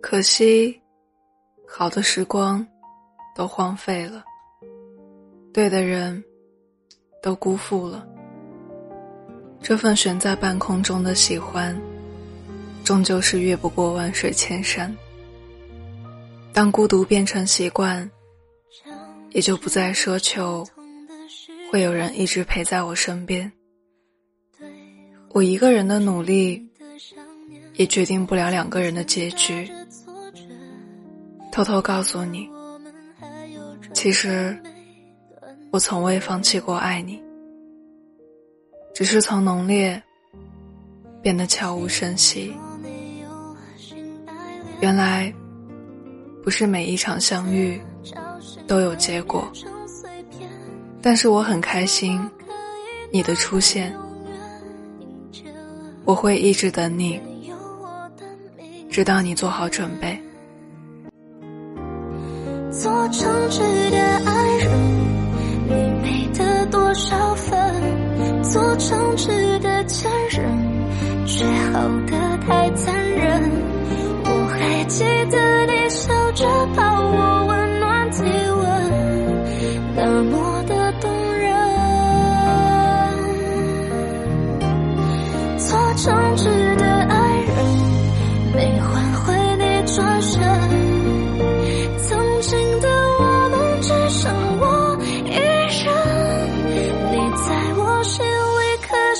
[0.00, 0.80] 可惜，
[1.66, 2.66] 好的时光
[3.34, 4.24] 都荒废了，
[5.52, 6.22] 对的人
[7.22, 8.06] 都辜负了。
[9.60, 11.76] 这份悬在半空中的喜欢，
[12.84, 14.94] 终究是越不过万水千山。
[16.52, 18.08] 当孤独变成习惯，
[19.30, 20.64] 也就不再奢求
[21.70, 23.50] 会有人一直陪在我身边。
[25.30, 26.67] 我一个人的努力，
[27.74, 29.70] 也决定不了两个人的结局。
[31.50, 32.48] 偷偷告诉你，
[33.92, 34.56] 其实
[35.70, 37.20] 我从未放弃过爱你，
[38.94, 40.00] 只是从浓烈
[41.20, 42.54] 变得悄无声息。
[44.80, 45.32] 原来，
[46.44, 47.80] 不是每一场相遇
[48.66, 49.50] 都有结果，
[51.02, 52.20] 但是我很开心
[53.10, 53.92] 你的出现。
[56.04, 57.20] 我会一直等你，
[58.98, 60.20] 直到你做好准备。
[62.68, 63.96] 做诚挚的
[64.26, 64.72] 爱人，
[65.68, 67.56] 你没得多少分；
[68.42, 70.44] 做诚挚的前任，
[71.28, 73.40] 却好的太残忍。
[74.24, 78.66] 我还记得你笑着抱我，温暖体温，
[79.94, 81.54] 那么的动人。
[85.56, 86.48] 做诚挚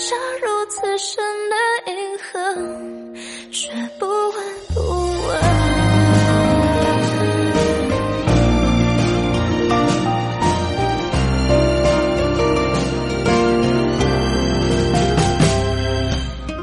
[0.08, 2.40] 假如此生的银河
[3.50, 4.36] 却不闻
[4.72, 4.80] 不
[5.26, 5.38] 问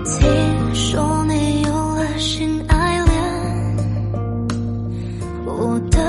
[0.06, 3.14] 听说你有了新爱恋
[5.46, 6.00] 我的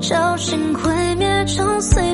[0.00, 2.13] 侥心毁灭成碎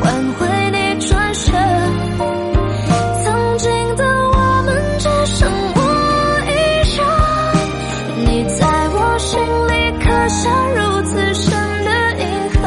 [0.00, 1.52] 换回你转身
[3.22, 4.68] 曾经的我们
[4.98, 5.78] 只剩我
[6.46, 6.50] 一
[6.94, 6.98] 人
[8.26, 9.72] 你在我心里
[10.02, 10.42] 刻下
[10.74, 11.44] 如此深
[11.84, 11.90] 的
[12.20, 12.60] 印痕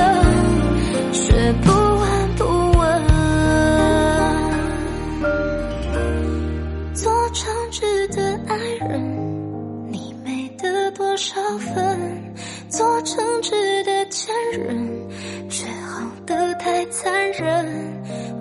[1.11, 1.21] 却
[1.63, 2.05] 不闻
[2.35, 2.41] 不
[2.77, 2.81] 问
[6.93, 7.81] 做诚挚
[8.15, 8.87] 的爱人
[9.91, 12.33] 你没得多少分
[12.69, 15.09] 做诚挚的前任
[15.49, 16.16] 却好
[16.97, 17.43] 残忍。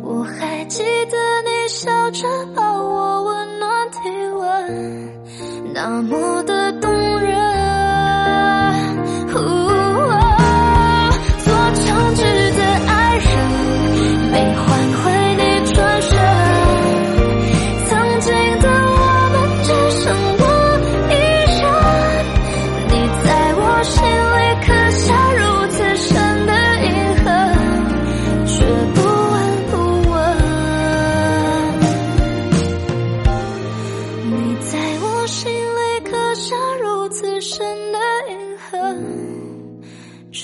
[0.03, 3.99] 我还记得你笑着抱我，温暖体
[4.35, 6.46] 温，那么。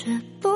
[0.02, 0.51] 着不